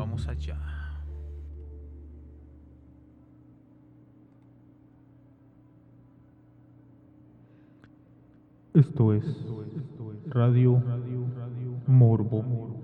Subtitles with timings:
[0.00, 0.56] vamos allá.
[8.72, 9.26] Esto es
[10.26, 10.82] Radio
[11.86, 12.79] Morbo.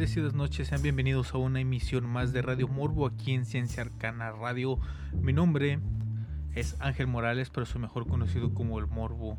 [0.00, 4.30] Bendecidas noches, sean bienvenidos a una emisión más de Radio Morbo aquí en Ciencia Arcana
[4.30, 4.78] Radio.
[5.12, 5.78] Mi nombre
[6.54, 9.36] es Ángel Morales, pero soy mejor conocido como el Morbo.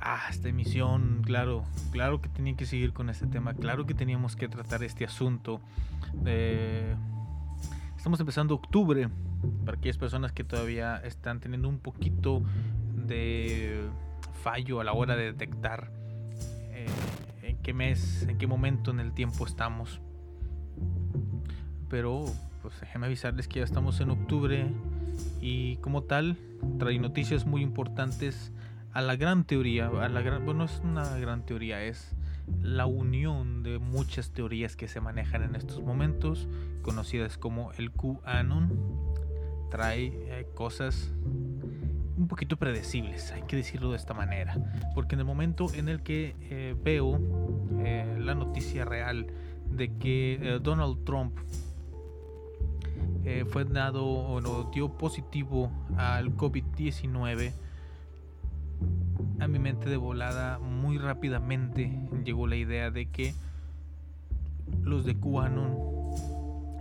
[0.00, 4.34] Ah, esta emisión, claro, claro que tenía que seguir con este tema, claro que teníamos
[4.34, 5.60] que tratar este asunto.
[7.96, 9.10] estamos empezando octubre,
[9.64, 12.42] para aquellas personas que todavía están teniendo un poquito
[13.06, 13.80] de
[14.42, 15.92] fallo a la hora de detectar
[17.62, 20.00] qué mes, en qué momento en el tiempo estamos.
[21.88, 22.24] Pero
[22.62, 24.70] pues déjenme avisarles que ya estamos en octubre
[25.40, 26.36] y como tal
[26.78, 28.52] trae noticias muy importantes
[28.92, 32.14] a la gran teoría, a la gran, bueno, es una gran teoría, es
[32.60, 36.48] la unión de muchas teorías que se manejan en estos momentos,
[36.82, 38.70] conocidas como el QAnon.
[39.70, 41.12] Trae eh, cosas
[42.20, 44.54] un poquito predecibles, hay que decirlo de esta manera,
[44.94, 47.18] porque en el momento en el que eh, veo
[47.78, 49.26] eh, la noticia real
[49.70, 51.36] de que eh, Donald Trump
[53.50, 57.52] fue dado o no, dio positivo al COVID-19,
[59.38, 61.92] a mi mente de volada muy rápidamente
[62.24, 63.34] llegó la idea de que
[64.82, 65.76] los de QAnon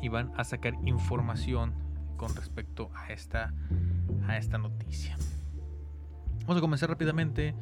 [0.01, 1.73] iban a sacar información
[2.19, 3.53] con respecto a esta,
[4.27, 5.15] a esta noticia.
[6.41, 7.55] Vamos a comenzar rápidamente.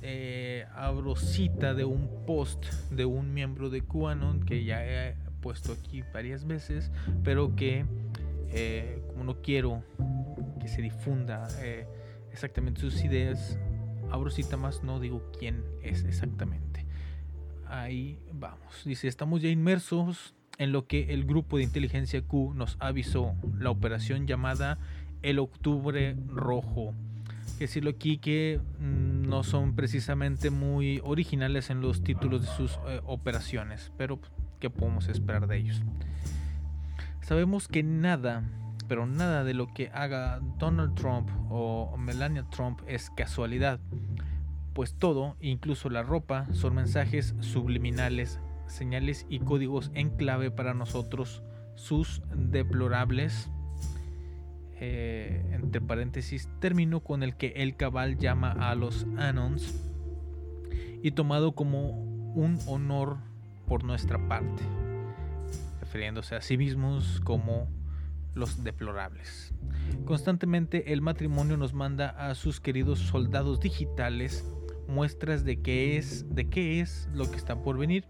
[0.00, 5.72] Eh, abro cita de un post de un miembro de QAnon que ya he puesto
[5.72, 6.90] aquí varias veces,
[7.22, 7.84] pero que
[8.48, 9.84] eh, como no quiero
[10.60, 11.86] que se difunda eh,
[12.32, 13.58] exactamente sus ideas,
[14.10, 16.86] abro cita más, no digo quién es exactamente.
[17.66, 18.82] Ahí vamos.
[18.84, 23.70] Dice, estamos ya inmersos en lo que el grupo de inteligencia Q nos avisó, la
[23.70, 24.78] operación llamada
[25.22, 26.94] el Octubre Rojo.
[27.58, 33.00] Decirlo aquí que mm, no son precisamente muy originales en los títulos de sus eh,
[33.04, 34.20] operaciones, pero
[34.60, 35.82] ¿qué podemos esperar de ellos?
[37.22, 38.44] Sabemos que nada,
[38.86, 43.80] pero nada de lo que haga Donald Trump o Melania Trump es casualidad,
[44.74, 51.42] pues todo, incluso la ropa, son mensajes subliminales señales y códigos en clave para nosotros,
[51.74, 53.50] sus deplorables,
[54.80, 59.80] eh, entre paréntesis, término con el que el cabal llama a los Anons
[61.02, 61.90] y tomado como
[62.34, 63.18] un honor
[63.66, 64.62] por nuestra parte,
[65.80, 67.68] refiriéndose a sí mismos como
[68.34, 69.54] los deplorables.
[70.04, 74.44] Constantemente el matrimonio nos manda a sus queridos soldados digitales
[74.88, 78.04] muestras de qué es, de qué es lo que está por venir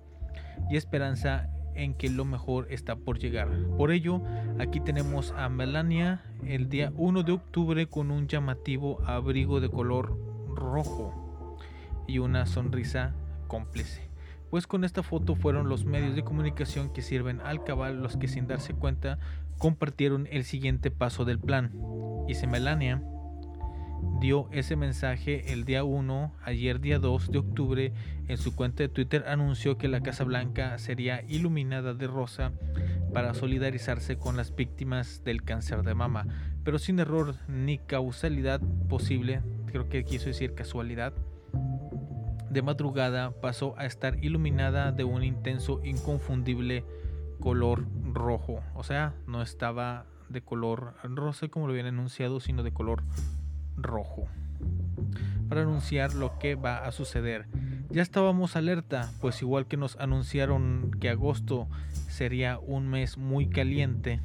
[0.70, 3.48] y esperanza en que lo mejor está por llegar.
[3.76, 4.22] Por ello,
[4.58, 10.16] aquí tenemos a Melania el día 1 de octubre con un llamativo abrigo de color
[10.54, 11.58] rojo
[12.06, 13.14] y una sonrisa
[13.48, 14.08] cómplice.
[14.50, 18.28] Pues con esta foto fueron los medios de comunicación que sirven al cabal los que
[18.28, 19.18] sin darse cuenta
[19.58, 21.72] compartieron el siguiente paso del plan.
[22.32, 23.02] Si Melania
[24.20, 27.92] dio ese mensaje el día 1, ayer día 2 de octubre,
[28.26, 32.52] en su cuenta de Twitter anunció que la Casa Blanca sería iluminada de rosa
[33.12, 36.26] para solidarizarse con las víctimas del cáncer de mama,
[36.64, 41.12] pero sin error ni causalidad posible, creo que quiso decir casualidad.
[42.50, 46.84] De madrugada pasó a estar iluminada de un intenso, inconfundible
[47.40, 52.72] color rojo, o sea, no estaba de color rosa como lo habían anunciado, sino de
[52.72, 53.43] color rojo
[55.48, 57.46] para anunciar lo que va a suceder.
[57.90, 61.68] Ya estábamos alerta, pues igual que nos anunciaron que agosto
[62.08, 64.20] sería un mes muy caliente,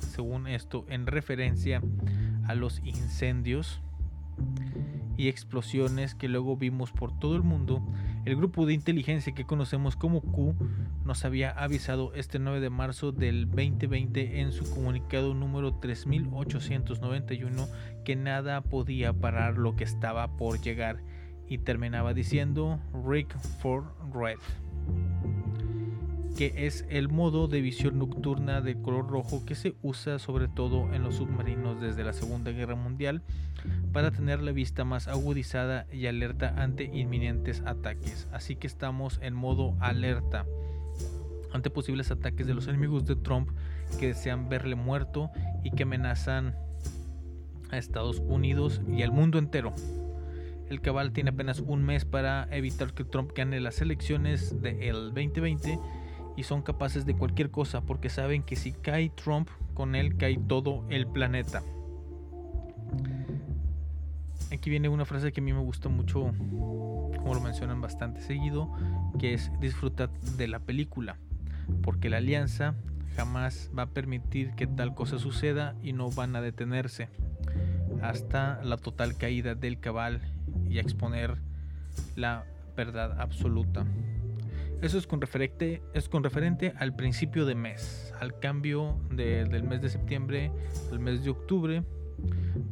[0.00, 1.82] según esto en referencia
[2.46, 3.80] a los incendios
[5.16, 7.82] y explosiones que luego vimos por todo el mundo,
[8.24, 10.54] el grupo de inteligencia que conocemos como Q
[11.04, 17.68] nos había avisado este 9 de marzo del 2020 en su comunicado número 3891
[18.08, 21.02] que nada podía parar lo que estaba por llegar
[21.46, 23.84] y terminaba diciendo Rick for
[24.14, 24.38] Red
[26.34, 30.90] que es el modo de visión nocturna de color rojo que se usa sobre todo
[30.94, 33.20] en los submarinos desde la Segunda Guerra Mundial
[33.92, 38.26] para tener la vista más agudizada y alerta ante inminentes ataques.
[38.32, 40.46] Así que estamos en modo alerta
[41.52, 43.50] ante posibles ataques de los enemigos de Trump
[44.00, 45.30] que desean verle muerto
[45.62, 46.54] y que amenazan
[47.70, 49.74] a Estados Unidos y al mundo entero.
[50.68, 55.78] El cabal tiene apenas un mes para evitar que Trump gane las elecciones del 2020
[56.36, 60.38] y son capaces de cualquier cosa porque saben que si cae Trump, con él cae
[60.38, 61.62] todo el planeta.
[64.52, 68.70] Aquí viene una frase que a mí me gusta mucho, como lo mencionan bastante seguido,
[69.18, 71.18] que es disfrutar de la película,
[71.82, 72.74] porque la alianza
[73.16, 77.08] jamás va a permitir que tal cosa suceda y no van a detenerse
[78.02, 80.20] hasta la total caída del cabal
[80.68, 81.36] y exponer
[82.16, 82.44] la
[82.76, 83.84] verdad absoluta.
[84.80, 89.82] Eso es con, referente, es con referente al principio de mes, al cambio del mes
[89.82, 90.52] de septiembre
[90.92, 91.82] al mes de octubre,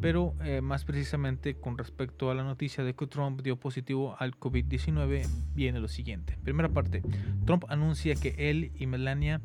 [0.01, 4.39] pero eh, más precisamente con respecto a la noticia de que Trump dio positivo al
[4.39, 6.39] COVID-19, viene lo siguiente.
[6.45, 7.03] Primera parte,
[7.45, 9.41] Trump anuncia que él y Melania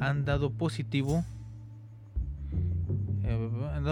[0.00, 1.24] han dado positivo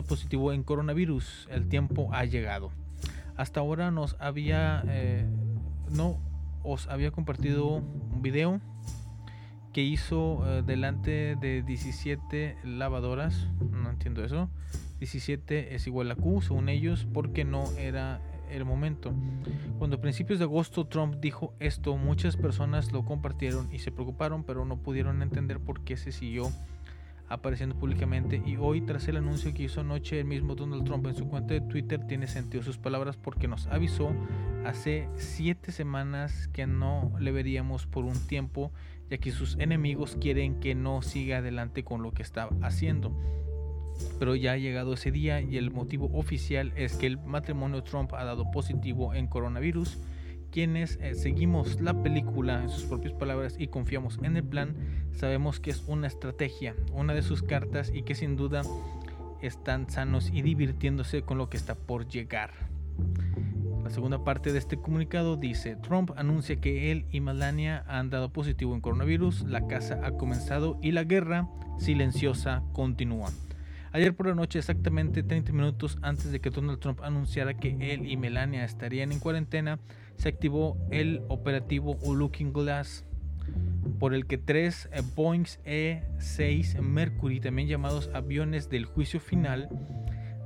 [0.02, 1.48] positivo en coronavirus.
[1.50, 2.70] El tiempo ha llegado.
[3.36, 5.26] Hasta ahora nos había eh,
[5.90, 6.18] no
[6.62, 8.60] os había compartido un video
[9.72, 13.48] que hizo eh, delante de 17 lavadoras.
[13.70, 14.48] No entiendo eso.
[15.00, 18.20] 17 es igual a Q, según ellos, porque no era
[18.50, 19.12] el momento.
[19.78, 24.44] Cuando a principios de agosto Trump dijo esto, muchas personas lo compartieron y se preocuparon,
[24.44, 26.50] pero no pudieron entender por qué se siguió
[27.28, 31.14] apareciendo públicamente y hoy tras el anuncio que hizo anoche el mismo Donald Trump en
[31.14, 34.12] su cuenta de Twitter tiene sentido sus palabras porque nos avisó
[34.64, 38.72] hace siete semanas que no le veríamos por un tiempo
[39.10, 43.12] ya que sus enemigos quieren que no siga adelante con lo que está haciendo.
[44.18, 48.12] Pero ya ha llegado ese día y el motivo oficial es que el matrimonio Trump
[48.14, 49.98] ha dado positivo en coronavirus
[50.54, 54.76] quienes eh, seguimos la película en sus propias palabras y confiamos en el plan,
[55.10, 58.62] sabemos que es una estrategia, una de sus cartas y que sin duda
[59.42, 62.52] están sanos y divirtiéndose con lo que está por llegar.
[63.82, 68.32] La segunda parte de este comunicado dice, Trump anuncia que él y Melania han dado
[68.32, 71.48] positivo en coronavirus, la casa ha comenzado y la guerra
[71.80, 73.30] silenciosa continúa.
[73.90, 78.08] Ayer por la noche, exactamente 30 minutos antes de que Donald Trump anunciara que él
[78.08, 79.80] y Melania estarían en cuarentena,
[80.16, 83.04] se activó el operativo Looking Glass,
[83.98, 89.68] por el que tres eh, Boeing E-6 Mercury, también llamados aviones del juicio final,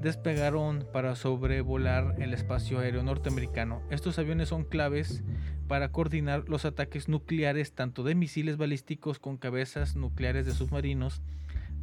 [0.03, 3.83] despegaron para sobrevolar el espacio aéreo norteamericano.
[3.91, 5.23] Estos aviones son claves
[5.67, 11.21] para coordinar los ataques nucleares tanto de misiles balísticos con cabezas nucleares de submarinos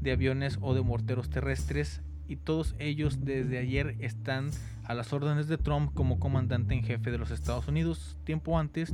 [0.02, 4.52] de aviones o de morteros terrestres y todos ellos desde ayer están
[4.88, 8.18] a las órdenes de Trump como comandante en jefe de los Estados Unidos.
[8.24, 8.94] Tiempo antes,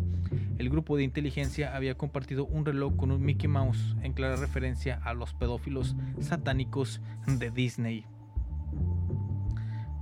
[0.57, 4.99] el grupo de inteligencia había compartido un reloj con un Mickey Mouse en clara referencia
[5.03, 8.05] a los pedófilos satánicos de Disney.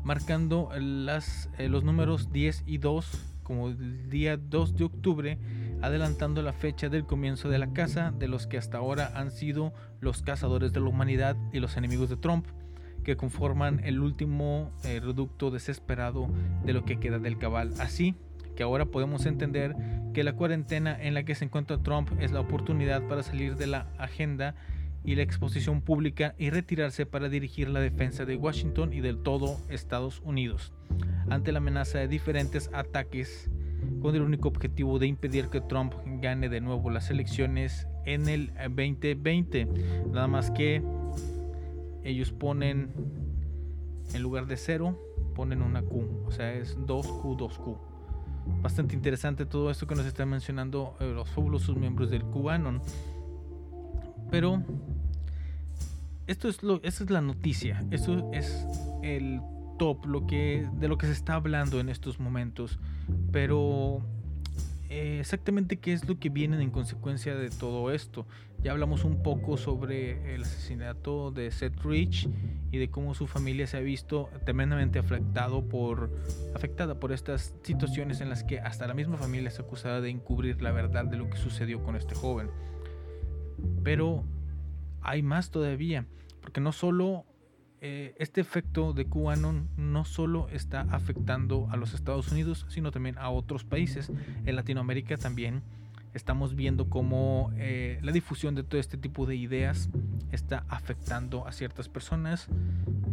[0.03, 5.39] Marcando eh, los números 10 y 2 como el día 2 de octubre,
[5.81, 9.73] adelantando la fecha del comienzo de la caza de los que hasta ahora han sido
[10.01, 12.45] los cazadores de la humanidad y los enemigos de Trump,
[13.03, 16.29] que conforman el último eh, reducto desesperado
[16.65, 17.73] de lo que queda del cabal.
[17.79, 18.15] Así
[18.55, 19.75] que ahora podemos entender
[20.13, 23.67] que la cuarentena en la que se encuentra Trump es la oportunidad para salir de
[23.67, 24.55] la agenda
[25.05, 29.57] y la exposición pública y retirarse para dirigir la defensa de Washington y del todo
[29.69, 30.73] Estados Unidos
[31.29, 33.49] ante la amenaza de diferentes ataques
[34.01, 38.51] con el único objetivo de impedir que Trump gane de nuevo las elecciones en el
[38.57, 39.67] 2020.
[40.11, 40.81] Nada más que
[42.03, 42.91] ellos ponen
[44.13, 44.97] en lugar de cero
[45.35, 47.77] ponen una Q, o sea es 2Q, 2Q.
[48.61, 52.81] Bastante interesante todo esto que nos están mencionando eh, los fabulosos miembros del QAnon.
[54.31, 54.61] Pero
[56.27, 58.65] esto es lo, esa es la noticia, eso es
[59.01, 59.39] el
[59.77, 62.79] top lo que, de lo que se está hablando en estos momentos.
[63.31, 64.01] Pero
[64.89, 68.25] eh, exactamente qué es lo que viene en consecuencia de todo esto.
[68.63, 72.27] Ya hablamos un poco sobre el asesinato de Seth Rich
[72.71, 76.09] y de cómo su familia se ha visto tremendamente afectado por,
[76.55, 80.61] afectada por estas situaciones en las que hasta la misma familia es acusada de encubrir
[80.61, 82.49] la verdad de lo que sucedió con este joven.
[83.83, 84.23] Pero
[85.01, 86.07] hay más todavía,
[86.41, 87.25] porque no solo
[87.81, 93.17] eh, este efecto de QAnon no solo está afectando a los Estados Unidos, sino también
[93.17, 94.11] a otros países.
[94.45, 95.63] En Latinoamérica también
[96.13, 99.89] estamos viendo cómo eh, la difusión de todo este tipo de ideas
[100.31, 102.49] está afectando a ciertas personas.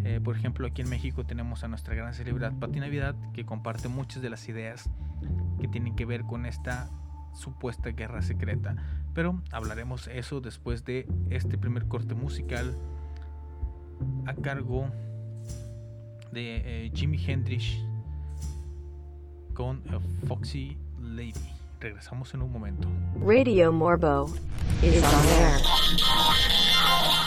[0.04, 3.88] Eh, por ejemplo, aquí en México tenemos a nuestra gran celebridad Pati Navidad, que comparte
[3.88, 4.90] muchas de las ideas
[5.60, 6.90] que tienen que ver con esta
[7.34, 8.76] supuesta guerra secreta.
[9.14, 12.74] Pero hablaremos eso después de este primer corte musical
[14.26, 14.88] a cargo
[16.32, 17.76] de eh, Jimi Hendrix
[19.54, 21.32] con eh, Foxy Lady.
[21.80, 22.88] Regresamos en un momento.
[23.24, 24.26] Radio Morbo
[24.82, 27.25] is on air.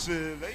[0.00, 0.54] Survey.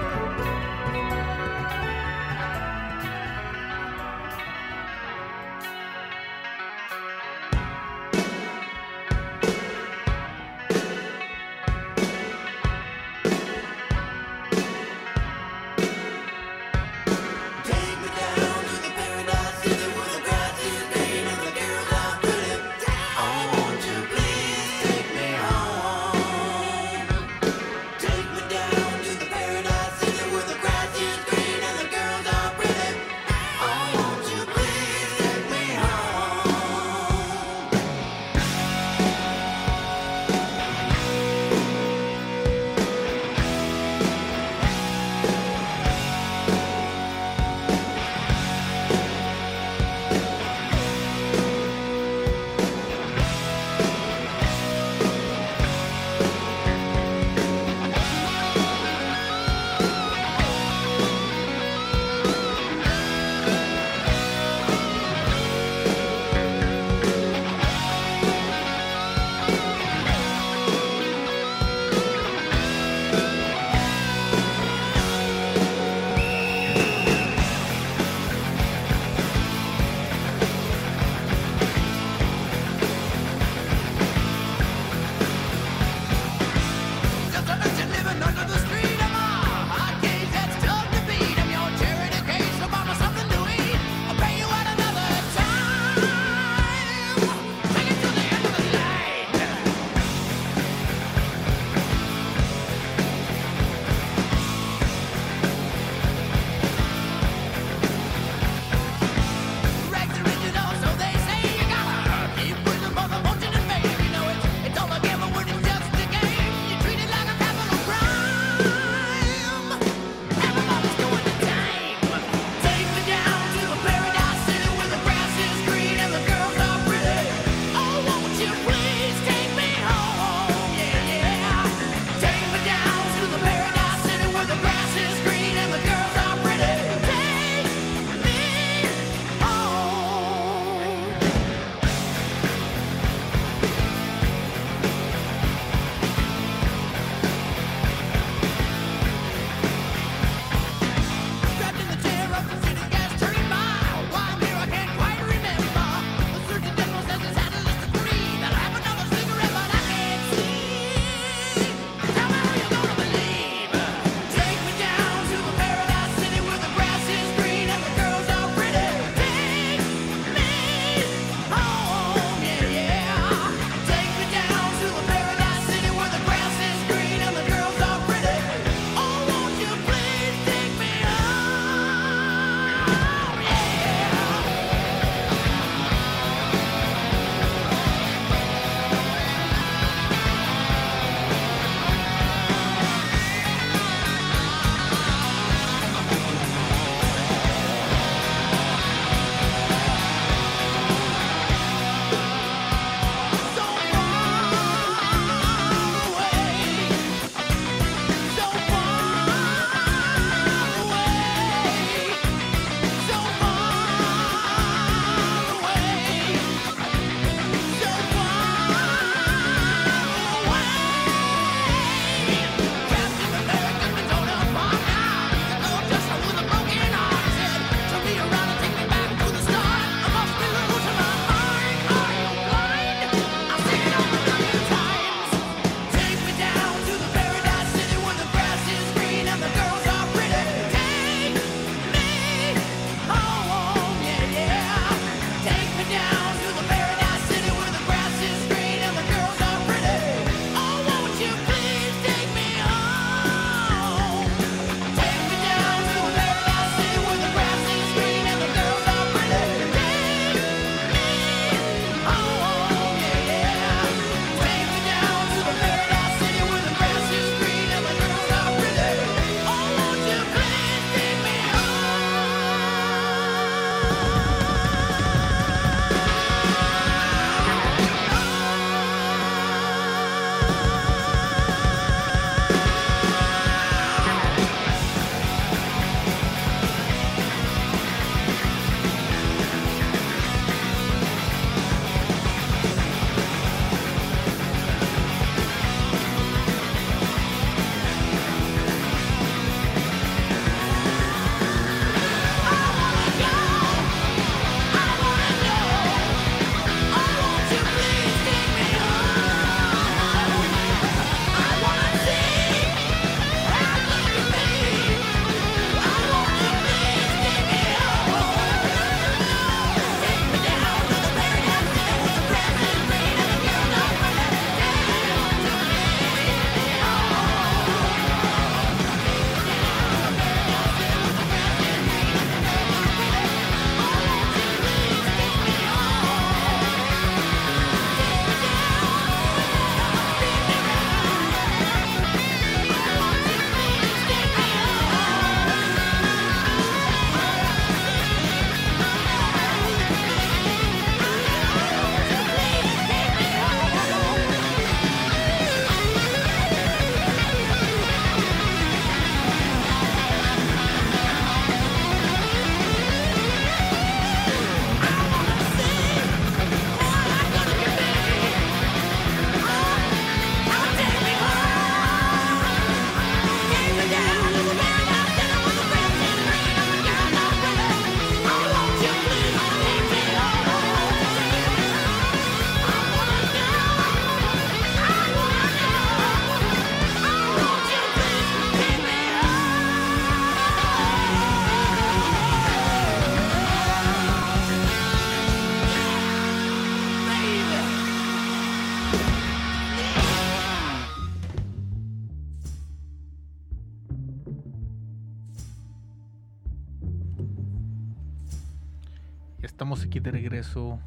[409.51, 410.79] estamos aquí de regreso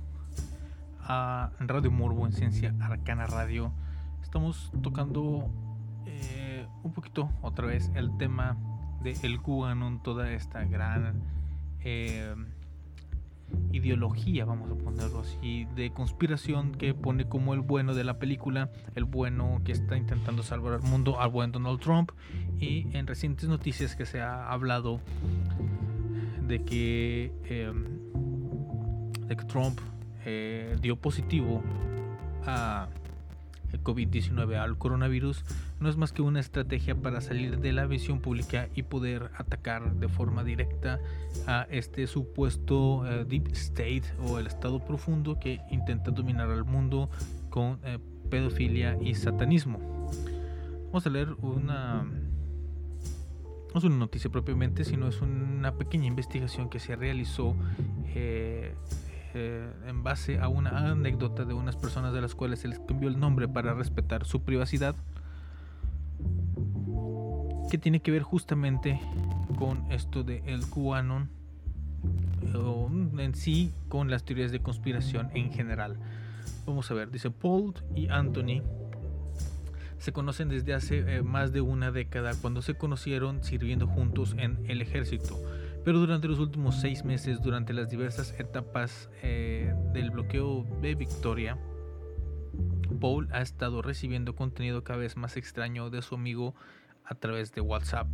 [1.01, 3.71] a Radio Morbo en Ciencia Arcana Radio.
[4.23, 5.51] Estamos tocando
[6.07, 8.57] eh, un poquito otra vez el tema
[9.03, 11.23] de el QAnon, toda esta gran
[11.85, 12.35] eh,
[13.71, 18.71] ideología, vamos a ponerlo así, de conspiración que pone como el bueno de la película,
[18.95, 22.13] el bueno que está intentando salvar al mundo, al buen Donald Trump.
[22.59, 25.01] Y en recientes noticias que se ha hablado
[26.49, 28.04] de que, em,
[29.29, 29.81] que Trump
[30.25, 31.63] eh, dio positivo
[32.47, 32.89] a
[33.75, 35.45] el COVID-19 al coronavirus
[35.81, 39.97] no es más que una estrategia para salir de la visión pública y poder atacar
[39.97, 41.01] de forma directa
[41.47, 47.11] a este supuesto eh, deep state o el estado profundo que intenta dominar al mundo
[47.51, 47.99] con eh,
[48.31, 49.81] pedofilia y satanismo.
[50.87, 52.05] Vamos a leer una
[53.75, 57.57] no es una noticia propiamente, sino es una pequeña investigación que se realizó
[58.15, 58.73] eh,
[59.35, 63.09] eh, en base a una anécdota de unas personas de las cuales se les cambió
[63.09, 64.95] el nombre para respetar su privacidad,
[67.71, 69.01] que tiene que ver justamente
[69.59, 71.29] con esto de el QAnon
[72.55, 75.97] o en sí con las teorías de conspiración en general.
[76.67, 78.63] Vamos a ver, dice Paul y Anthony
[79.99, 84.59] se conocen desde hace eh, más de una década cuando se conocieron sirviendo juntos en
[84.69, 85.39] el ejército.
[85.85, 91.59] Pero durante los últimos seis meses, durante las diversas etapas eh, del bloqueo de Victoria,
[93.01, 96.55] Paul ha estado recibiendo contenido cada vez más extraño de su amigo
[97.05, 98.09] a través de WhatsApp.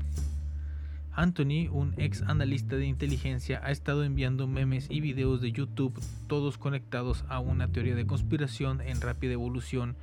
[1.13, 6.59] Anthony, un ex analista de inteligencia, ha estado enviando memes y videos de YouTube, todos
[6.59, 9.97] conectados a una teoría de conspiración en rápida evolución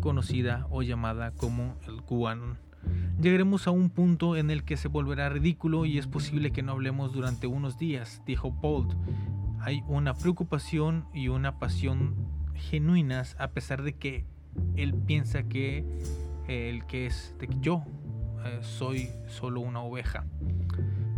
[0.00, 2.58] conocida o llamada como el QAnon.
[3.20, 6.72] Llegaremos a un punto en el que se volverá ridículo y es posible que no
[6.72, 8.88] hablemos durante unos días, dijo Paul.
[9.60, 12.14] Hay una preocupación y una pasión
[12.54, 14.24] genuinas a pesar de que
[14.76, 15.84] él piensa que
[16.48, 17.84] el que es de que yo
[18.44, 20.26] eh, soy solo una oveja.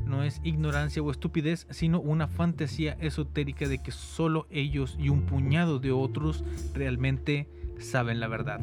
[0.04, 5.22] No es ignorancia o estupidez, sino una fantasía esotérica de que solo ellos y un
[5.22, 7.48] puñado de otros realmente
[7.80, 8.60] saben la verdad.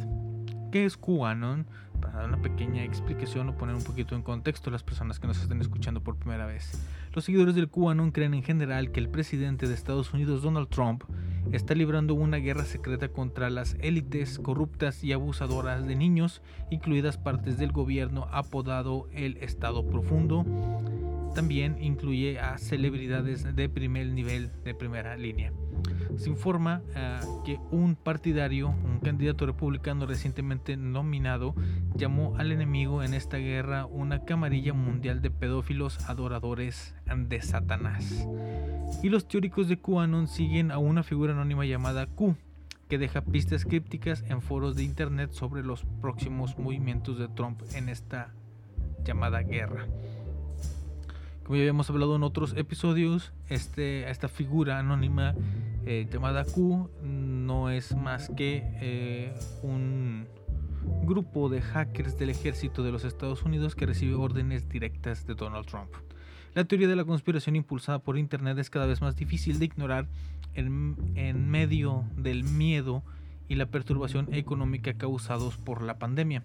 [0.71, 1.67] ¿Qué es QAnon?
[2.03, 5.27] Para dar una pequeña explicación o poner un poquito en contexto a las personas que
[5.27, 6.85] nos estén escuchando por primera vez.
[7.13, 11.05] Los seguidores del QAnon creen en general que el presidente de Estados Unidos, Donald Trump,
[11.53, 17.57] está librando una guerra secreta contra las élites corruptas y abusadoras de niños, incluidas partes
[17.57, 20.45] del gobierno apodado el Estado Profundo.
[21.33, 25.53] También incluye a celebridades de primer nivel, de primera línea
[26.17, 31.55] se informa eh, que un partidario, un candidato republicano recientemente nominado,
[31.95, 38.27] llamó al enemigo en esta guerra una camarilla mundial de pedófilos adoradores de Satanás.
[39.01, 42.35] Y los teóricos de QAnon siguen a una figura anónima llamada Q,
[42.87, 47.89] que deja pistas crípticas en foros de internet sobre los próximos movimientos de Trump en
[47.89, 48.33] esta
[49.03, 49.85] llamada guerra.
[51.43, 55.35] Como ya habíamos hablado en otros episodios, este, esta figura anónima
[55.85, 60.27] eh, llamada Q no es más que eh, un
[61.03, 65.65] grupo de hackers del ejército de los Estados Unidos que recibe órdenes directas de Donald
[65.65, 65.89] Trump.
[66.53, 70.07] La teoría de la conspiración impulsada por Internet es cada vez más difícil de ignorar
[70.53, 73.03] en medio del miedo
[73.47, 76.43] y la perturbación económica causados por la pandemia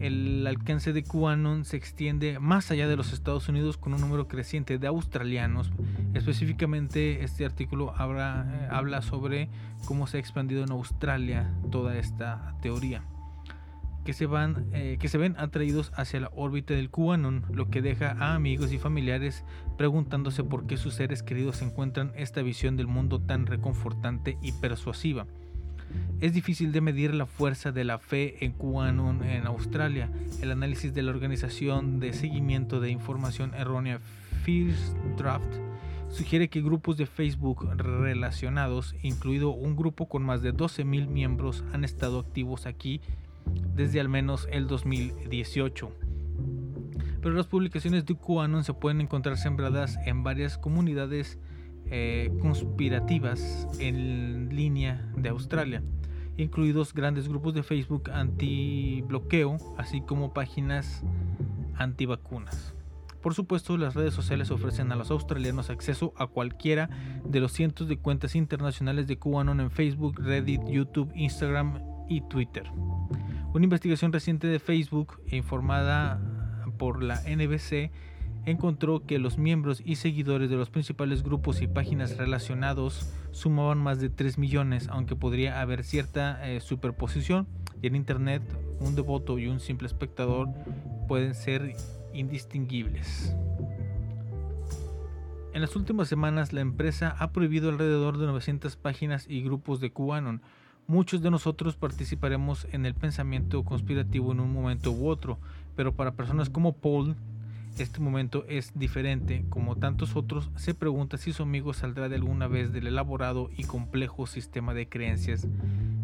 [0.00, 4.28] el alcance de QAnon se extiende más allá de los Estados Unidos con un número
[4.28, 5.72] creciente de australianos.
[6.14, 9.48] Específicamente este artículo habla, eh, sobre
[9.86, 13.02] cómo se ha expandido en Australia toda esta teoría.
[14.04, 17.82] Que se, van, eh, que se ven atraídos hacia la órbita del QAnon, lo que
[17.82, 19.44] deja a amigos y familiares
[19.76, 25.26] preguntándose por qué sus seres queridos encuentran esta visión del mundo tan reconfortante y persuasiva.
[26.20, 30.10] Es difícil de medir la fuerza de la fe en QAnon en Australia.
[30.40, 34.00] El análisis de la organización de seguimiento de información errónea
[34.44, 35.52] First Draft
[36.08, 41.84] sugiere que grupos de Facebook relacionados, incluido un grupo con más de 12.000 miembros, han
[41.84, 43.00] estado activos aquí
[43.74, 45.92] desde al menos el 2018.
[47.20, 51.38] Pero las publicaciones de QAnon se pueden encontrar sembradas en varias comunidades
[51.90, 55.82] eh, conspirativas en línea de Australia,
[56.36, 61.02] incluidos grandes grupos de Facebook anti-bloqueo, así como páginas
[61.76, 62.74] antivacunas.
[63.22, 66.88] Por supuesto, las redes sociales ofrecen a los australianos acceso a cualquiera
[67.24, 72.70] de los cientos de cuentas internacionales de QAnon en Facebook, Reddit, YouTube, Instagram y Twitter.
[73.52, 76.20] Una investigación reciente de Facebook, informada
[76.78, 77.90] por la NBC,
[78.46, 84.00] encontró que los miembros y seguidores de los principales grupos y páginas relacionados sumaban más
[84.00, 87.48] de 3 millones, aunque podría haber cierta eh, superposición.
[87.82, 88.42] Y en Internet,
[88.80, 90.48] un devoto y un simple espectador
[91.08, 91.74] pueden ser
[92.14, 93.36] indistinguibles.
[95.52, 99.90] En las últimas semanas, la empresa ha prohibido alrededor de 900 páginas y grupos de
[99.90, 100.40] QAnon.
[100.86, 105.38] Muchos de nosotros participaremos en el pensamiento conspirativo en un momento u otro,
[105.74, 107.16] pero para personas como Paul,
[107.82, 109.44] este momento es diferente.
[109.48, 113.64] Como tantos otros, se pregunta si su amigo saldrá de alguna vez del elaborado y
[113.64, 115.46] complejo sistema de creencias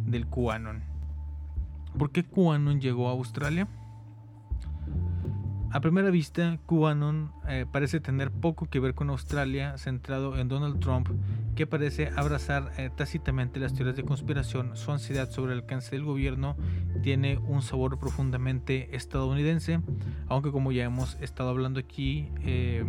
[0.06, 0.82] del QAnon.
[1.98, 3.68] ¿Por qué QAnon llegó a Australia?
[5.70, 10.80] A primera vista, QAnon eh, parece tener poco que ver con Australia, centrado en Donald
[10.80, 11.08] Trump,
[11.54, 14.76] que parece abrazar eh, tácitamente las teorías de conspiración.
[14.76, 16.56] Su ansiedad sobre el alcance del gobierno
[17.02, 19.80] tiene un sabor profundamente estadounidense,
[20.28, 22.84] aunque como ya hemos estado hablando aquí, eh,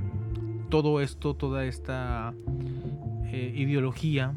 [0.69, 2.33] todo esto, toda esta
[3.31, 4.33] ideología,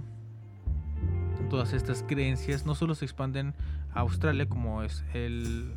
[1.50, 3.54] todas estas creencias no solo se expanden
[3.92, 5.72] a Australia, como es el,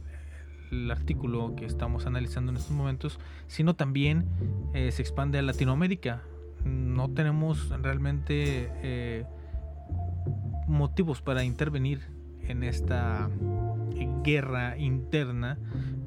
[0.91, 4.27] artículo que estamos analizando en estos momentos, sino también
[4.75, 6.21] eh, se expande a Latinoamérica.
[6.65, 9.25] No tenemos realmente eh,
[10.67, 12.01] motivos para intervenir
[12.47, 13.29] en esta
[14.23, 15.57] guerra interna,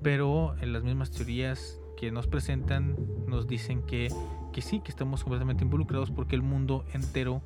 [0.02, 4.08] pero en las mismas teorías que nos presentan nos dicen que,
[4.52, 7.42] que sí, que estamos completamente involucrados porque el mundo entero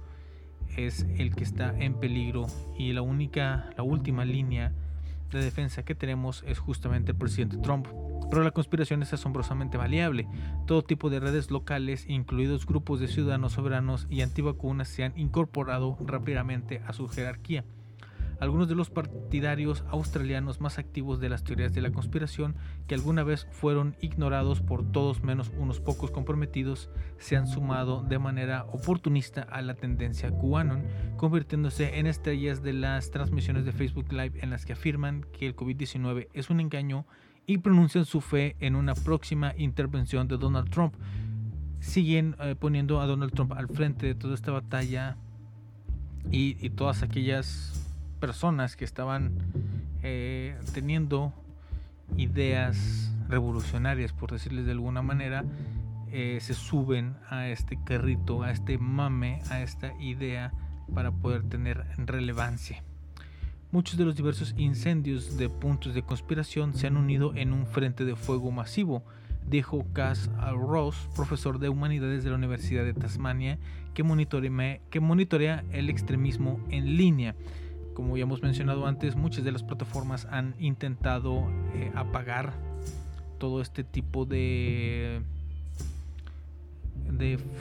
[0.77, 4.73] es el que está en peligro y la única, la última línea
[5.31, 7.87] de defensa que tenemos es justamente el presidente Trump.
[8.31, 10.29] Pero la conspiración es asombrosamente variable.
[10.67, 15.97] Todo tipo de redes locales, incluidos grupos de ciudadanos soberanos y antivacunas, se han incorporado
[16.01, 17.65] rápidamente a su jerarquía.
[18.39, 22.55] Algunos de los partidarios australianos más activos de las teorías de la conspiración,
[22.87, 28.19] que alguna vez fueron ignorados por todos menos unos pocos comprometidos, se han sumado de
[28.19, 30.85] manera oportunista a la tendencia QAnon,
[31.17, 35.57] convirtiéndose en estrellas de las transmisiones de Facebook Live en las que afirman que el
[35.57, 37.07] COVID-19 es un engaño
[37.47, 40.95] y pronuncian su fe en una próxima intervención de Donald Trump.
[41.81, 45.17] Siguen eh, poniendo a Donald Trump al frente de toda esta batalla
[46.31, 47.87] y, todas aquellas
[48.19, 49.33] personas que estaban
[50.03, 51.33] eh, teniendo
[52.17, 55.45] ideas revolucionarias, por decirles de alguna manera,
[56.11, 60.53] eh, se suben a este carrito, a este mame, a esta idea
[60.95, 62.83] para poder tener relevancia.
[63.73, 68.05] Muchos de los diversos incendios de puntos de conspiración se han unido en un frente
[68.05, 69.03] de fuego masivo,
[69.49, 73.59] dijo Cass Ross, profesor de humanidades de la Universidad de Tasmania,
[73.93, 77.35] que monitorea, el extremismo en línea.
[77.93, 82.53] Como ya hemos mencionado antes, muchas de las plataformas han intentado eh, apagar
[83.39, 85.23] todo este tipo de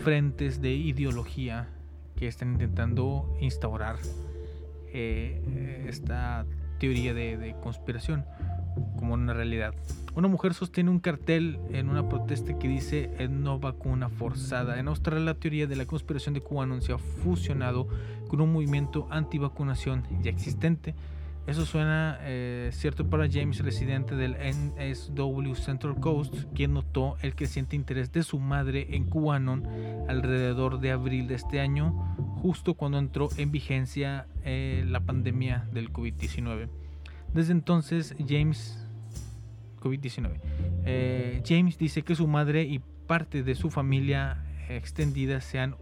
[0.03, 1.67] frentes de ideología
[2.15, 3.97] que están intentando instaurar
[4.95, 6.45] eh, esta
[6.79, 8.25] teoría de conspiración
[8.97, 9.73] como una realidad.
[10.15, 14.79] Una mujer sostiene un cartel en una protesta que dice no vacuna forzada.
[14.79, 17.87] En Australia la teoría de la conspiración de QAnon se ha fusionado
[18.27, 20.95] con un movimiento antivacunación ya existente.
[21.47, 27.75] Eso suena eh, cierto para James, residente del NSW Central Coast, quien notó el creciente
[27.75, 29.67] interés de su madre en QAnon
[30.09, 31.91] alrededor de abril de este año,
[32.41, 36.67] justo cuando entró en vigencia eh, la pandemia del COVID-19.
[37.33, 38.83] Desde entonces, James
[39.81, 40.39] COVID-19.
[40.85, 45.75] Eh, James dice que su madre y parte de su familia extendida se han,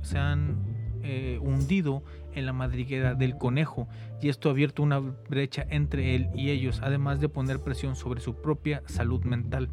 [0.00, 0.56] se han
[1.02, 2.02] eh, hundido
[2.34, 3.88] en la madriguera del conejo
[4.20, 8.20] y esto ha abierto una brecha entre él y ellos, además de poner presión sobre
[8.20, 9.68] su propia salud mental.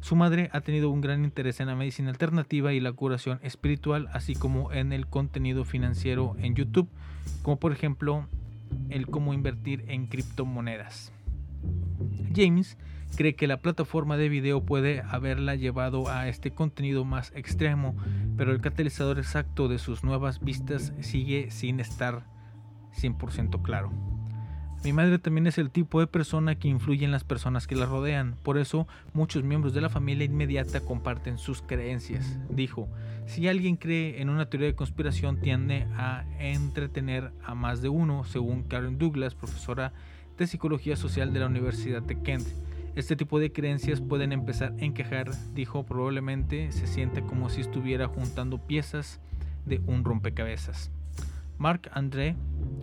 [0.00, 4.08] Su madre ha tenido un gran interés en la medicina alternativa y la curación espiritual,
[4.12, 6.88] así como en el contenido financiero en YouTube,
[7.42, 8.26] como por ejemplo
[8.88, 11.12] el cómo invertir en criptomonedas.
[12.34, 12.78] James
[13.16, 17.96] cree que la plataforma de video puede haberla llevado a este contenido más extremo,
[18.36, 22.24] pero el catalizador exacto de sus nuevas vistas sigue sin estar
[22.94, 23.92] 100% claro.
[24.82, 27.84] Mi madre también es el tipo de persona que influye en las personas que la
[27.84, 32.38] rodean, por eso muchos miembros de la familia inmediata comparten sus creencias.
[32.48, 32.88] Dijo,
[33.26, 38.24] si alguien cree en una teoría de conspiración tiende a entretener a más de uno,
[38.24, 39.92] según Karen Douglas, profesora
[40.38, 42.46] de Psicología Social de la Universidad de Kent.
[42.96, 48.08] Este tipo de creencias pueden empezar a encajar, dijo, probablemente se siente como si estuviera
[48.08, 49.20] juntando piezas
[49.64, 50.90] de un rompecabezas.
[51.58, 52.36] Marc André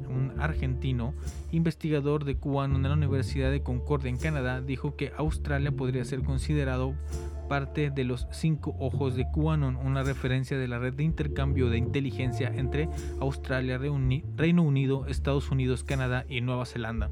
[0.08, 1.14] un argentino,
[1.52, 6.22] investigador de QAnon en la Universidad de Concordia en Canadá, dijo que Australia podría ser
[6.22, 6.94] considerado
[7.48, 11.78] parte de los cinco ojos de QAnon, una referencia de la red de intercambio de
[11.78, 12.90] inteligencia entre
[13.20, 17.10] Australia, Reino Unido, Estados Unidos, Canadá y Nueva Zelanda.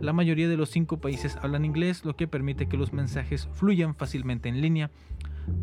[0.00, 3.94] La mayoría de los cinco países hablan inglés, lo que permite que los mensajes fluyan
[3.94, 4.90] fácilmente en línea.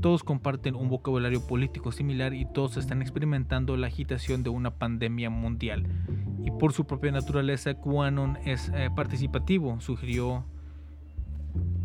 [0.01, 5.29] Todos comparten un vocabulario político similar y todos están experimentando la agitación de una pandemia
[5.29, 5.85] mundial.
[6.43, 10.45] Y por su propia naturaleza, QAnon es eh, participativo, sugirió,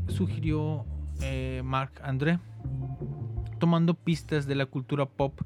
[0.08, 0.86] sugirió
[1.20, 2.38] eh, Marc André,
[3.58, 5.40] tomando pistas de la cultura pop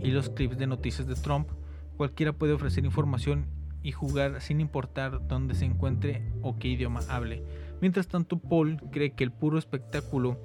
[0.00, 1.48] y los clips de noticias de Trump.
[1.96, 3.46] Cualquiera puede ofrecer información
[3.82, 7.42] y jugar sin importar dónde se encuentre o qué idioma hable.
[7.80, 10.38] Mientras tanto, Paul cree que el puro espectáculo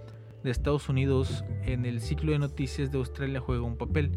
[0.43, 4.11] de Estados Unidos en el ciclo de noticias de Australia juega un papel.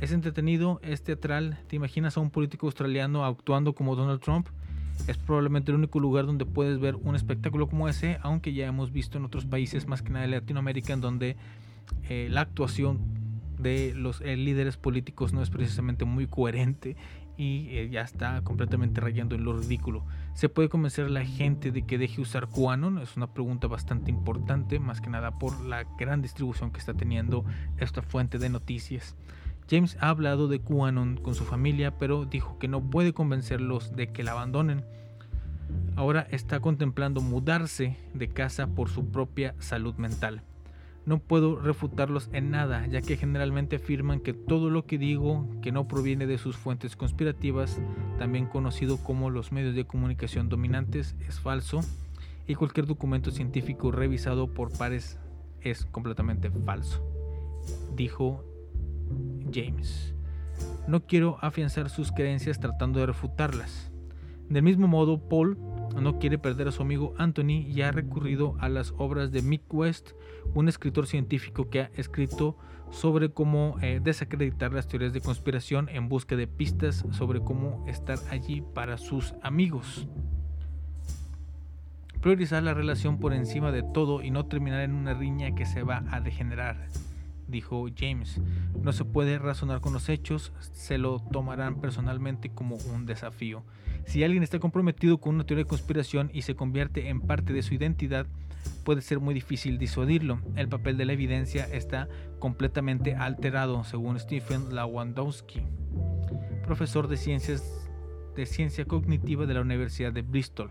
[0.00, 1.58] Es entretenido, es teatral.
[1.68, 4.48] ¿Te imaginas a un político australiano actuando como Donald Trump?
[5.08, 8.92] Es probablemente el único lugar donde puedes ver un espectáculo como ese, aunque ya hemos
[8.92, 11.36] visto en otros países, más que nada de Latinoamérica, en donde
[12.08, 12.98] eh, la actuación
[13.58, 16.96] de los eh, líderes políticos no es precisamente muy coherente
[17.36, 20.04] y eh, ya está completamente rayando en lo ridículo.
[20.34, 22.98] ¿Se puede convencer a la gente de que deje usar QAnon?
[22.98, 27.44] Es una pregunta bastante importante, más que nada por la gran distribución que está teniendo
[27.78, 29.16] esta fuente de noticias.
[29.70, 34.08] James ha hablado de QAnon con su familia, pero dijo que no puede convencerlos de
[34.12, 34.84] que la abandonen.
[35.96, 40.42] Ahora está contemplando mudarse de casa por su propia salud mental.
[41.06, 45.72] No puedo refutarlos en nada, ya que generalmente afirman que todo lo que digo que
[45.72, 47.80] no proviene de sus fuentes conspirativas,
[48.18, 51.80] también conocido como los medios de comunicación dominantes, es falso
[52.46, 55.18] y cualquier documento científico revisado por pares
[55.60, 57.02] es completamente falso,
[57.96, 58.44] dijo
[59.52, 60.14] James.
[60.86, 63.90] No quiero afianzar sus creencias tratando de refutarlas.
[64.48, 65.56] Del mismo modo, Paul
[66.00, 69.72] no quiere perder a su amigo Anthony y ha recurrido a las obras de Mick
[69.72, 70.12] West,
[70.54, 72.56] un escritor científico que ha escrito
[72.90, 78.18] sobre cómo eh, desacreditar las teorías de conspiración en busca de pistas sobre cómo estar
[78.30, 80.08] allí para sus amigos.
[82.20, 85.82] Priorizar la relación por encima de todo y no terminar en una riña que se
[85.82, 86.88] va a degenerar
[87.50, 88.40] dijo James.
[88.82, 93.64] No se puede razonar con los hechos, se lo tomarán personalmente como un desafío.
[94.06, 97.62] Si alguien está comprometido con una teoría de conspiración y se convierte en parte de
[97.62, 98.26] su identidad,
[98.84, 100.40] puede ser muy difícil disuadirlo.
[100.56, 105.62] El papel de la evidencia está completamente alterado, según Stephen Lewandowski,
[106.64, 107.88] profesor de ciencias
[108.34, 110.70] de ciencia cognitiva de la Universidad de Bristol.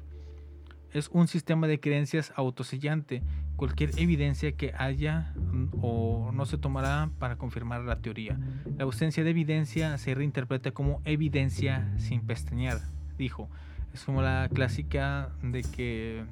[0.91, 3.21] Es un sistema de creencias autosellante.
[3.57, 5.36] Cualquier evidencia que haya
[5.82, 8.39] o no se tomará para confirmar la teoría.
[8.77, 12.80] La ausencia de evidencia se reinterpreta como evidencia sin pestañear
[13.20, 13.47] dijo.
[13.93, 16.24] Es como la clásica de que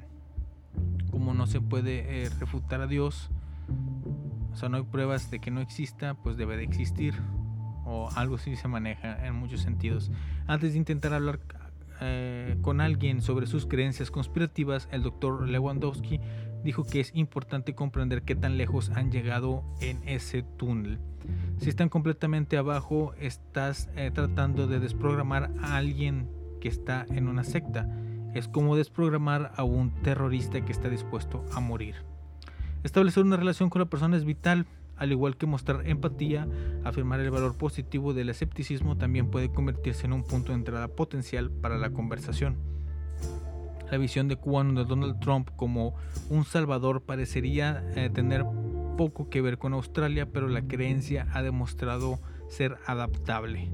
[1.12, 3.30] como no se puede eh, refutar a Dios,
[4.52, 7.14] o sea, no hay pruebas de que no exista, pues debe de existir.
[7.84, 10.10] O algo así se maneja en muchos sentidos.
[10.46, 11.40] Antes de intentar hablar
[12.00, 16.20] eh, con alguien sobre sus creencias conspirativas, el doctor Lewandowski
[16.64, 20.98] dijo que es importante comprender qué tan lejos han llegado en ese túnel.
[21.58, 26.28] Si están completamente abajo, estás eh, tratando de desprogramar a alguien
[26.60, 27.88] que está en una secta.
[28.34, 31.96] Es como desprogramar a un terrorista que está dispuesto a morir.
[32.84, 36.48] Establecer una relación con la persona es vital, al igual que mostrar empatía,
[36.84, 41.50] afirmar el valor positivo del escepticismo también puede convertirse en un punto de entrada potencial
[41.50, 42.56] para la conversación.
[43.90, 45.94] La visión de cubano de Donald Trump como
[46.28, 48.44] un salvador parecería eh, tener
[48.96, 52.18] poco que ver con Australia, pero la creencia ha demostrado
[52.48, 53.70] ser adaptable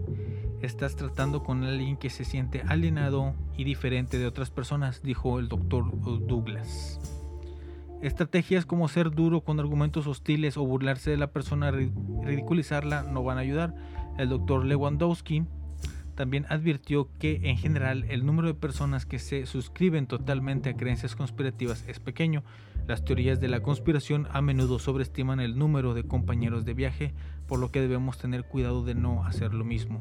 [0.65, 5.49] estás tratando con alguien que se siente alienado y diferente de otras personas, dijo el
[5.49, 5.91] doctor
[6.27, 7.01] Douglas.
[8.03, 13.39] Estrategias como ser duro con argumentos hostiles o burlarse de la persona, ridiculizarla, no van
[13.39, 13.75] a ayudar.
[14.19, 15.45] El doctor Lewandowski
[16.15, 21.17] también advirtió que en general el número de personas que se suscriben totalmente a creencias
[21.17, 22.45] conspirativas es pequeño.
[22.87, 27.15] Las teorías de la conspiración a menudo sobreestiman el número de compañeros de viaje,
[27.47, 30.01] por lo que debemos tener cuidado de no hacer lo mismo.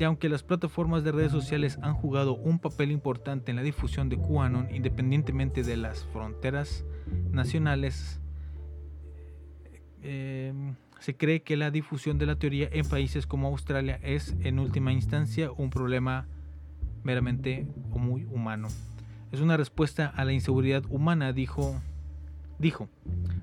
[0.00, 4.08] Y aunque las plataformas de redes sociales han jugado un papel importante en la difusión
[4.08, 6.84] de QAnon, independientemente de las fronteras
[7.30, 8.20] nacionales,
[10.02, 10.52] eh,
[10.98, 14.92] se cree que la difusión de la teoría en países como Australia es, en última
[14.92, 16.26] instancia, un problema
[17.04, 18.68] meramente o muy humano.
[19.32, 21.80] Es una respuesta a la inseguridad humana, dijo.
[22.58, 22.88] Dijo,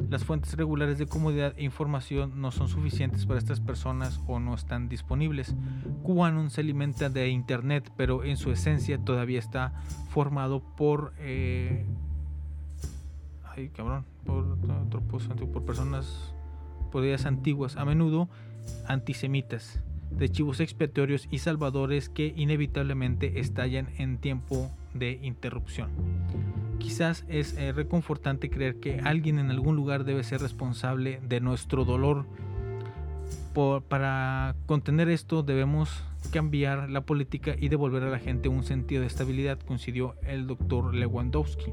[0.09, 4.55] las fuentes regulares de comodidad e información no son suficientes para estas personas o no
[4.55, 5.55] están disponibles.
[6.03, 9.73] QAnon se alimenta de Internet, pero en su esencia todavía está
[10.09, 11.13] formado por...
[11.19, 11.85] Eh,
[13.55, 16.32] ay, cabrón, por, por personas,
[16.93, 18.29] por ideas antiguas, a menudo
[18.87, 19.81] antisemitas,
[20.11, 25.89] de chivos expiatorios y salvadores que inevitablemente estallan en tiempo de interrupción.
[26.77, 31.83] Quizás es eh, reconfortante creer que alguien en algún lugar debe ser responsable de nuestro
[31.83, 32.27] dolor.
[33.89, 39.07] para contener esto debemos cambiar la política y devolver a la gente un sentido de
[39.07, 41.71] estabilidad, coincidió el doctor Lewandowski.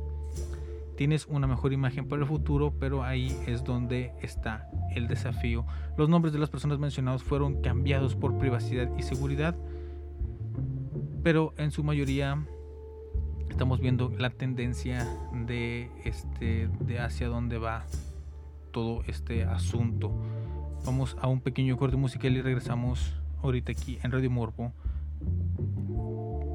[1.00, 5.64] Tienes una mejor imagen para el futuro, pero ahí es donde está el desafío.
[5.96, 9.56] Los nombres de las personas mencionadas fueron cambiados por privacidad y seguridad,
[11.22, 12.44] pero en su mayoría
[13.48, 15.08] estamos viendo la tendencia
[15.46, 17.86] de este de hacia dónde va
[18.70, 20.12] todo este asunto.
[20.84, 24.74] Vamos a un pequeño corte musical y regresamos ahorita aquí en Radio Morbo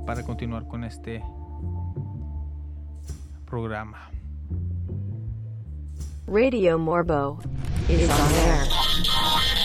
[0.05, 1.23] para continuar con este
[3.47, 4.11] programa.
[6.28, 7.39] Radio Morbo
[7.88, 9.64] is on air.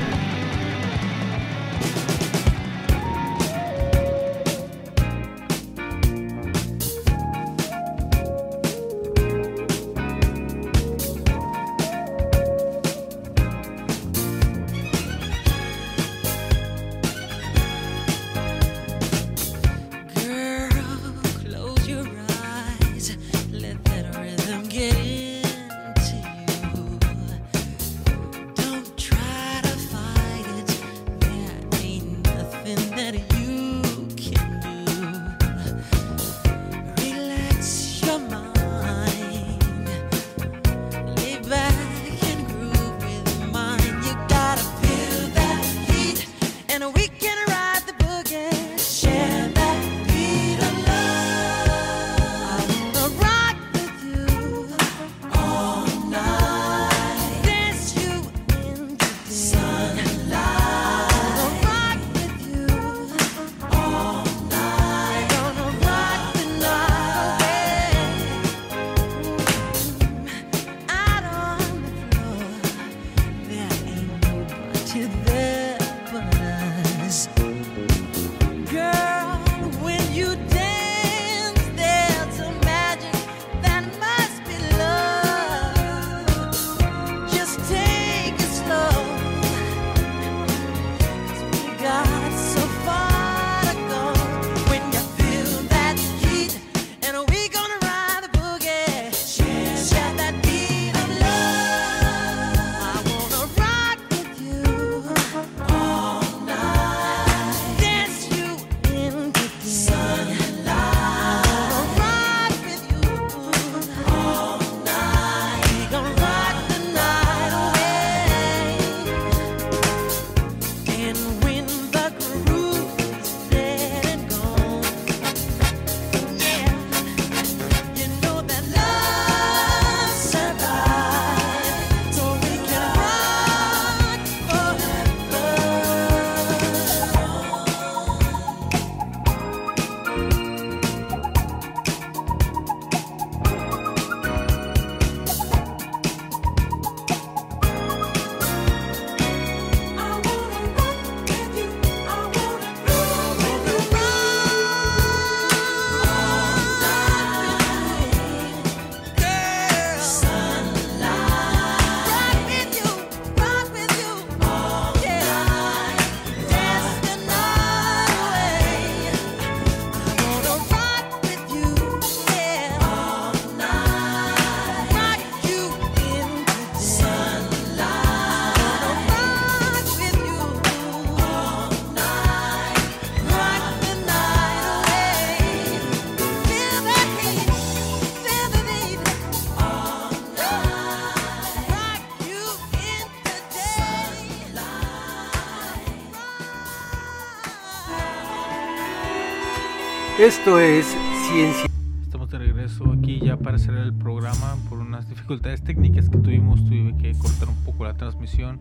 [200.21, 200.85] Esto es
[201.31, 201.65] Ciencia.
[202.03, 206.63] Estamos de regreso aquí ya para hacer el programa por unas dificultades técnicas que tuvimos.
[206.63, 208.59] Tuve que cortar un poco la transmisión.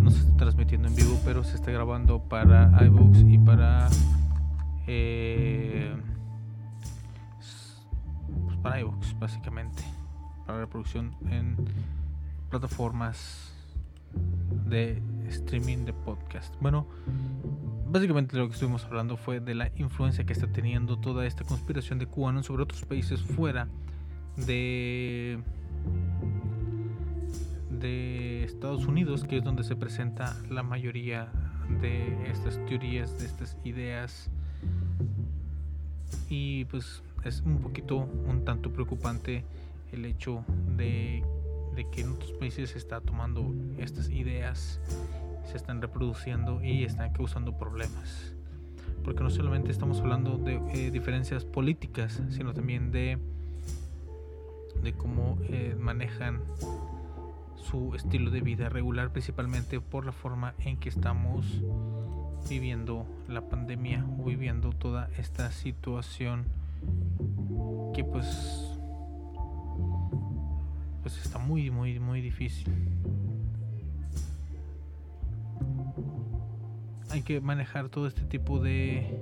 [0.00, 3.88] No se está transmitiendo en vivo, pero se está grabando para iVoox y para.
[4.86, 5.92] eh,
[8.46, 9.82] pues para iVoox, básicamente.
[10.46, 11.56] Para reproducción en
[12.48, 13.52] plataformas
[14.68, 16.54] de streaming de podcast.
[16.60, 16.86] Bueno,
[17.86, 21.98] básicamente lo que estuvimos hablando fue de la influencia que está teniendo toda esta conspiración
[21.98, 23.68] de cubanos sobre otros países fuera
[24.36, 25.42] de
[27.82, 31.32] de Estados Unidos, que es donde se presenta la mayoría
[31.80, 34.30] de estas teorías, de estas ideas.
[36.28, 39.44] Y pues es un poquito, un tanto preocupante
[39.92, 40.44] el hecho
[40.76, 41.24] de,
[41.74, 44.80] de que en otros países se está tomando estas ideas,
[45.44, 48.34] se están reproduciendo y están causando problemas.
[49.04, 53.18] Porque no solamente estamos hablando de eh, diferencias políticas, sino también de,
[54.82, 56.40] de cómo eh, manejan
[57.56, 61.62] su estilo de vida regular, principalmente por la forma en que estamos
[62.48, 66.44] viviendo la pandemia o viviendo toda esta situación
[67.94, 68.68] que pues
[71.02, 72.66] pues está muy muy muy difícil
[77.12, 79.20] hay que manejar todo este tipo de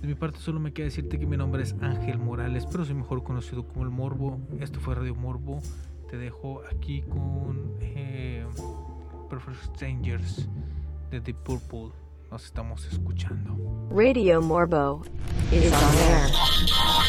[0.00, 2.94] De mi parte solo me queda decirte que mi nombre es Ángel Morales, pero soy
[2.94, 4.40] mejor conocido como el Morbo.
[4.60, 5.60] Esto fue Radio Morbo.
[6.10, 8.46] Te dejo aquí con eh,
[9.28, 10.48] Perfect Strangers
[11.10, 11.90] de Deep Purple.
[12.30, 13.56] Nos estamos escuchando.
[13.90, 15.02] Radio Morbo
[15.52, 17.07] is on air.